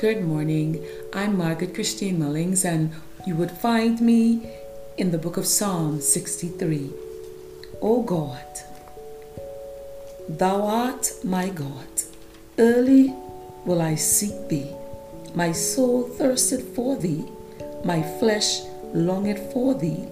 Good 0.00 0.24
morning. 0.24 0.86
I'm 1.12 1.36
Margaret 1.36 1.74
Christine 1.74 2.20
Mullings, 2.20 2.64
and 2.64 2.92
you 3.26 3.34
would 3.34 3.50
find 3.50 4.00
me 4.00 4.48
in 4.96 5.10
the 5.10 5.18
book 5.18 5.36
of 5.36 5.44
Psalm 5.44 6.00
63. 6.00 6.92
O 7.82 8.02
God, 8.02 8.46
Thou 10.28 10.62
art 10.62 11.10
my 11.24 11.48
God. 11.48 11.88
Early 12.60 13.12
will 13.64 13.82
I 13.82 13.96
seek 13.96 14.48
Thee. 14.48 14.70
My 15.34 15.50
soul 15.50 16.04
thirsted 16.04 16.62
for 16.76 16.94
Thee. 16.94 17.24
My 17.84 18.00
flesh 18.20 18.60
longed 18.94 19.40
for 19.52 19.74
Thee 19.74 20.06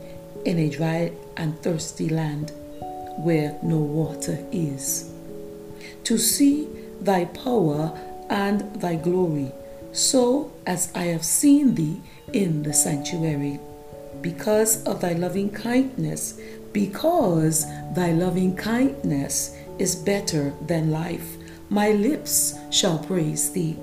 in 0.45 0.59
a 0.59 0.69
dry 0.69 1.13
and 1.37 1.63
thirsty 1.63 2.09
land 2.09 2.51
where 3.19 3.57
no 3.63 3.79
water 3.79 4.45
is. 4.51 5.13
To 6.03 6.19
see 6.19 6.67
Thy 7.01 7.27
power 7.27 7.97
and 8.29 8.81
Thy 8.81 8.97
glory 8.97 9.53
so 9.93 10.53
as 10.67 10.93
I 10.95 11.05
have 11.05 11.25
seen 11.25 11.75
thee 11.75 12.01
in 12.33 12.63
the 12.63 12.73
sanctuary. 12.73 13.61
Because 14.21 14.83
of 14.85 15.01
thy 15.01 15.13
loving 15.13 15.51
kindness, 15.51 16.41
because 16.73 17.65
thy 17.95 18.13
loving 18.13 18.57
kindness 18.57 19.57
is 19.79 19.95
better 19.95 20.53
than 20.67 20.91
life, 20.91 21.37
my 21.71 21.91
lips 21.91 22.55
shall 22.71 22.99
praise 22.99 23.53
thee. 23.53 23.77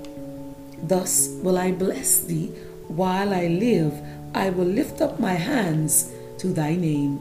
Thus 0.82 1.28
will 1.42 1.58
I 1.58 1.72
bless 1.72 2.20
thee 2.20 2.48
while 2.88 3.32
I 3.32 3.46
live. 3.46 3.94
I 4.34 4.50
will 4.50 4.66
lift 4.66 5.00
up 5.00 5.20
my 5.20 5.34
hands 5.34 6.12
to 6.38 6.48
thy 6.48 6.74
name. 6.76 7.20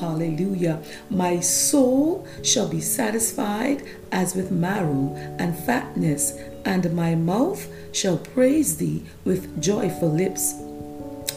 Hallelujah. 0.00 0.82
My 1.08 1.40
soul 1.40 2.26
shall 2.42 2.68
be 2.68 2.80
satisfied 2.80 3.82
as 4.12 4.34
with 4.34 4.50
marrow 4.50 5.14
and 5.38 5.56
fatness, 5.56 6.38
and 6.64 6.94
my 6.94 7.14
mouth 7.14 7.66
shall 7.92 8.18
praise 8.18 8.76
thee 8.76 9.04
with 9.24 9.60
joyful 9.62 10.10
lips. 10.10 10.54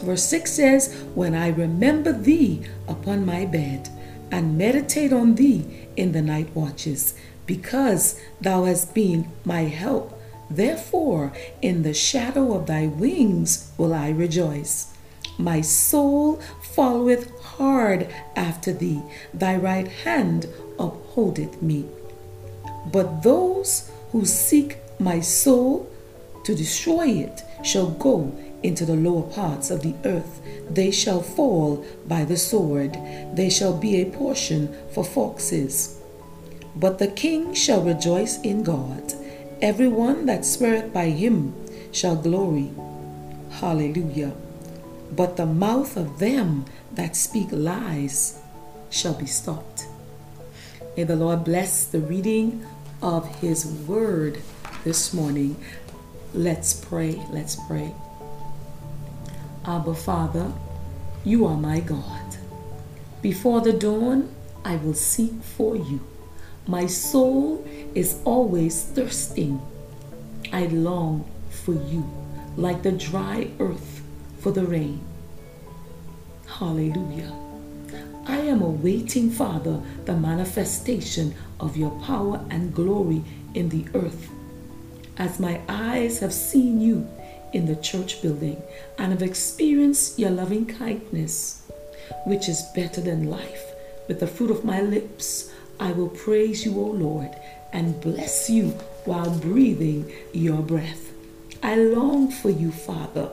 Verse 0.01 0.23
6 0.23 0.51
says, 0.51 0.93
When 1.15 1.35
I 1.35 1.49
remember 1.49 2.11
thee 2.11 2.65
upon 2.87 3.25
my 3.25 3.45
bed, 3.45 3.89
and 4.31 4.57
meditate 4.57 5.13
on 5.13 5.35
thee 5.35 5.87
in 5.95 6.11
the 6.11 6.21
night 6.21 6.49
watches, 6.53 7.15
because 7.45 8.19
thou 8.41 8.65
hast 8.65 8.93
been 8.93 9.31
my 9.45 9.61
help. 9.61 10.21
Therefore, 10.49 11.31
in 11.61 11.83
the 11.83 11.93
shadow 11.93 12.53
of 12.53 12.67
thy 12.67 12.87
wings 12.87 13.71
will 13.77 13.93
I 13.93 14.09
rejoice. 14.09 14.93
My 15.39 15.61
soul 15.61 16.41
followeth 16.61 17.31
hard 17.39 18.09
after 18.35 18.73
thee, 18.73 19.01
thy 19.33 19.55
right 19.55 19.87
hand 19.87 20.47
upholdeth 20.77 21.61
me. 21.61 21.85
But 22.91 23.23
those 23.23 23.89
who 24.11 24.25
seek 24.25 24.79
my 24.99 25.21
soul 25.21 25.89
to 26.43 26.53
destroy 26.53 27.07
it 27.07 27.41
shall 27.63 27.89
go 27.89 28.35
into 28.63 28.83
the 28.83 28.97
lower 28.97 29.23
parts 29.23 29.71
of 29.71 29.81
the 29.81 29.95
earth. 30.03 30.41
They 30.69 30.91
shall 30.91 31.21
fall 31.21 31.85
by 32.05 32.25
the 32.25 32.35
sword. 32.35 32.97
They 33.33 33.49
shall 33.49 33.77
be 33.77 34.01
a 34.01 34.11
portion 34.11 34.75
for 34.91 35.05
foxes. 35.05 36.01
But 36.75 36.99
the 36.99 37.07
king 37.07 37.53
shall 37.53 37.81
rejoice 37.81 38.41
in 38.41 38.63
God. 38.63 39.13
Every 39.61 39.87
one 39.87 40.25
that 40.25 40.43
sweareth 40.45 40.91
by 40.91 41.11
him 41.11 41.53
shall 41.93 42.17
glory. 42.17 42.71
Hallelujah. 43.51 44.33
But 45.11 45.37
the 45.37 45.45
mouth 45.45 45.97
of 45.97 46.19
them 46.19 46.65
that 46.93 47.15
speak 47.15 47.49
lies 47.51 48.39
shall 48.89 49.13
be 49.13 49.25
stopped. 49.25 49.87
May 50.95 51.03
the 51.03 51.15
Lord 51.15 51.43
bless 51.43 51.85
the 51.85 51.99
reading 51.99 52.65
of 53.01 53.27
his 53.39 53.65
word 53.65 54.39
this 54.83 55.13
morning. 55.13 55.55
Let's 56.33 56.73
pray. 56.73 57.21
Let's 57.31 57.55
pray. 57.67 57.93
Abba, 59.65 59.95
Father, 59.95 60.51
you 61.23 61.45
are 61.45 61.57
my 61.57 61.79
God. 61.79 62.37
Before 63.21 63.61
the 63.61 63.73
dawn, 63.73 64.33
I 64.63 64.77
will 64.77 64.93
seek 64.93 65.33
for 65.41 65.75
you. 65.75 65.99
My 66.67 66.85
soul 66.85 67.65
is 67.95 68.19
always 68.25 68.83
thirsting. 68.83 69.61
I 70.51 70.67
long 70.67 71.29
for 71.49 71.73
you 71.73 72.09
like 72.57 72.83
the 72.83 72.91
dry 72.91 73.49
earth 73.59 73.98
for 74.39 74.51
the 74.51 74.65
rain. 74.65 75.01
Hallelujah. 76.47 77.33
I 78.25 78.37
am 78.37 78.61
awaiting, 78.61 79.31
Father, 79.31 79.81
the 80.05 80.15
manifestation 80.15 81.33
of 81.59 81.77
your 81.77 81.91
power 82.01 82.43
and 82.49 82.73
glory 82.73 83.23
in 83.53 83.69
the 83.69 83.85
earth. 83.93 84.29
As 85.17 85.39
my 85.39 85.61
eyes 85.67 86.19
have 86.19 86.33
seen 86.33 86.79
you 86.79 87.07
in 87.53 87.65
the 87.65 87.75
church 87.75 88.21
building 88.21 88.61
and 88.97 89.11
have 89.11 89.23
experienced 89.23 90.19
your 90.19 90.29
loving 90.29 90.65
kindness, 90.65 91.69
which 92.25 92.47
is 92.47 92.61
better 92.75 93.01
than 93.01 93.29
life, 93.29 93.73
with 94.07 94.19
the 94.19 94.27
fruit 94.27 94.51
of 94.51 94.63
my 94.63 94.81
lips, 94.81 95.51
I 95.79 95.91
will 95.91 96.09
praise 96.09 96.65
you, 96.65 96.79
O 96.79 96.85
Lord, 96.85 97.31
and 97.73 97.99
bless 98.01 98.49
you 98.49 98.69
while 99.05 99.37
breathing 99.39 100.11
your 100.33 100.61
breath. 100.61 101.11
I 101.63 101.75
long 101.75 102.31
for 102.31 102.49
you, 102.49 102.71
Father, 102.71 103.29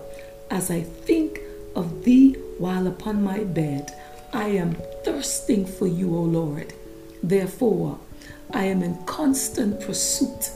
as 0.50 0.70
I 0.70 0.82
think 0.82 1.40
of 1.74 2.04
thee 2.04 2.34
while 2.58 2.86
upon 2.86 3.22
my 3.22 3.44
bed. 3.44 3.94
I 4.32 4.48
am 4.48 4.76
thirsting 5.04 5.66
for 5.66 5.86
you, 5.86 6.14
O 6.16 6.22
Lord. 6.22 6.72
Therefore, 7.22 7.98
I 8.52 8.64
am 8.64 8.82
in 8.82 9.04
constant 9.04 9.80
pursuit 9.80 10.50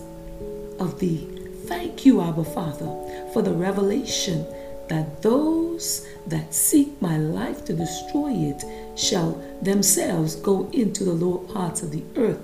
of 0.78 0.99
thee. 0.99 1.28
Thank 1.67 2.05
you, 2.05 2.21
Abba 2.21 2.45
Father, 2.45 2.89
for 3.33 3.43
the 3.43 3.53
revelation 3.53 4.47
that 4.89 5.23
those 5.23 6.07
that 6.27 6.53
seek 6.53 7.01
my 7.01 7.17
life 7.17 7.65
to 7.65 7.72
destroy 7.72 8.33
it 8.33 8.65
shall 8.99 9.33
themselves 9.62 10.34
go 10.37 10.69
into 10.72 11.05
the 11.05 11.12
lower 11.12 11.39
parts 11.53 11.83
of 11.83 11.93
the 11.93 12.03
earth. 12.17 12.41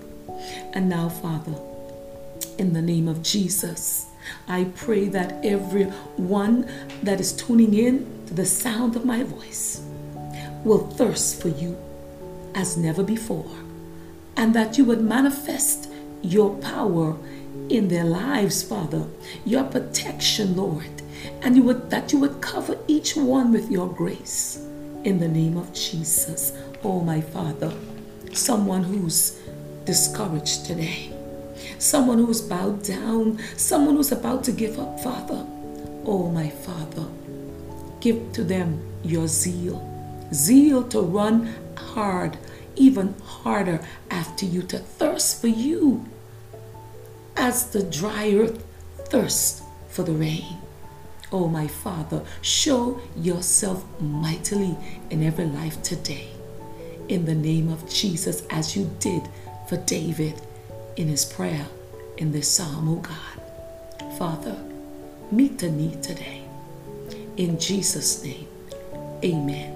And 0.72 0.88
now, 0.88 1.08
Father, 1.08 1.58
in 2.58 2.72
the 2.72 2.82
name 2.82 3.08
of 3.08 3.22
Jesus, 3.22 4.06
I 4.48 4.64
pray 4.74 5.08
that 5.08 5.44
everyone 5.44 6.68
that 7.02 7.20
is 7.20 7.32
tuning 7.32 7.74
in 7.74 8.06
to 8.26 8.34
the 8.34 8.46
sound 8.46 8.96
of 8.96 9.04
my 9.04 9.22
voice 9.22 9.82
will 10.64 10.86
thirst 10.90 11.40
for 11.40 11.48
you 11.48 11.76
as 12.54 12.76
never 12.76 13.02
before, 13.02 13.50
and 14.36 14.54
that 14.54 14.78
you 14.78 14.84
would 14.84 15.00
manifest 15.00 15.90
your 16.22 16.56
power 16.56 17.16
in 17.68 17.88
their 17.88 18.04
lives, 18.04 18.62
Father, 18.62 19.06
your 19.44 19.64
protection, 19.64 20.56
Lord, 20.56 21.02
and 21.42 21.56
you 21.56 21.62
would 21.64 21.90
that 21.90 22.12
you 22.12 22.18
would 22.20 22.40
cover 22.40 22.78
each 22.86 23.16
one 23.16 23.52
with 23.52 23.70
your 23.70 23.88
grace 23.88 24.58
in 25.04 25.18
the 25.18 25.28
name 25.28 25.56
of 25.56 25.72
Jesus. 25.72 26.52
Oh 26.82 27.00
my 27.00 27.20
Father, 27.20 27.72
someone 28.32 28.84
who's 28.84 29.38
discouraged 29.84 30.66
today 30.66 31.15
someone 31.78 32.18
who's 32.18 32.40
bowed 32.40 32.82
down, 32.82 33.38
someone 33.56 33.96
who's 33.96 34.12
about 34.12 34.44
to 34.44 34.52
give 34.52 34.78
up, 34.78 35.00
Father. 35.00 35.46
Oh, 36.04 36.30
my 36.32 36.50
Father, 36.50 37.06
give 38.00 38.32
to 38.32 38.44
them 38.44 38.80
your 39.02 39.26
zeal, 39.26 39.82
zeal 40.32 40.82
to 40.88 41.00
run 41.00 41.54
hard, 41.76 42.38
even 42.76 43.14
harder 43.24 43.80
after 44.10 44.46
you, 44.46 44.62
to 44.62 44.78
thirst 44.78 45.40
for 45.40 45.48
you 45.48 46.04
as 47.36 47.70
the 47.70 47.82
dry 47.82 48.32
earth 48.34 48.64
thirsts 48.96 49.62
for 49.88 50.02
the 50.02 50.12
rain. 50.12 50.58
Oh, 51.32 51.48
my 51.48 51.66
Father, 51.66 52.22
show 52.40 53.00
yourself 53.16 53.84
mightily 54.00 54.76
in 55.10 55.22
every 55.22 55.46
life 55.46 55.82
today. 55.82 56.28
In 57.08 57.24
the 57.24 57.34
name 57.34 57.70
of 57.70 57.88
Jesus, 57.88 58.46
as 58.50 58.76
you 58.76 58.90
did 59.00 59.22
for 59.68 59.76
David 59.78 60.40
in 60.96 61.08
his 61.08 61.24
prayer 61.24 61.66
in 62.16 62.32
this 62.32 62.48
psalm, 62.48 62.88
oh 62.88 62.96
God. 62.96 64.18
Father, 64.18 64.56
meet 65.30 65.58
the 65.58 65.70
need 65.70 66.02
today. 66.02 66.42
In 67.36 67.58
Jesus' 67.60 68.22
name, 68.22 68.48
amen. 69.22 69.72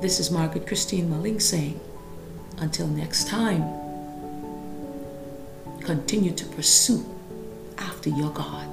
This 0.00 0.20
is 0.20 0.30
Margaret 0.30 0.66
Christine 0.66 1.10
Mullings 1.10 1.42
saying, 1.42 1.80
until 2.58 2.86
next 2.86 3.26
time, 3.26 3.62
continue 5.80 6.32
to 6.32 6.44
pursue 6.46 7.04
after 7.78 8.10
your 8.10 8.30
God. 8.30 8.68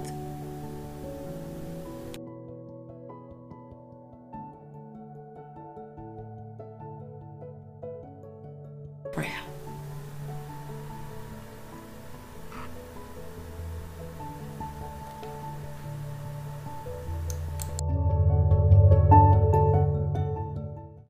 Prayer. 9.12 9.56